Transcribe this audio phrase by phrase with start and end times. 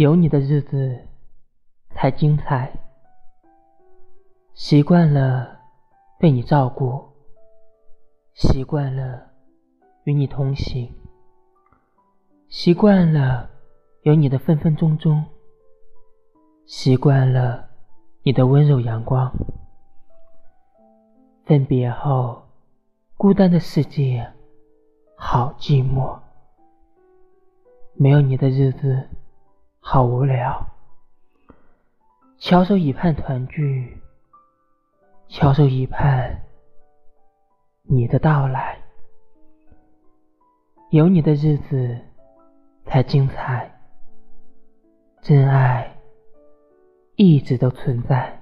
[0.00, 0.98] 有你的日子
[1.90, 2.72] 才精彩。
[4.54, 5.58] 习惯了
[6.18, 7.04] 被你照顾，
[8.32, 9.26] 习惯了
[10.04, 10.90] 与你同行，
[12.48, 13.50] 习惯了
[14.00, 15.22] 有你的分分钟钟，
[16.64, 17.68] 习惯了
[18.22, 19.30] 你的温柔阳光。
[21.44, 22.44] 分别后，
[23.18, 24.32] 孤单的世界
[25.14, 26.18] 好寂寞，
[27.92, 29.06] 没有你的日子。
[29.92, 30.68] 好无聊，
[32.38, 34.00] 翘首以盼团聚，
[35.26, 36.42] 翘首以盼
[37.82, 38.78] 你的到来。
[40.90, 41.98] 有你的日子
[42.86, 43.68] 才精彩，
[45.22, 45.92] 真爱
[47.16, 48.39] 一直都存在。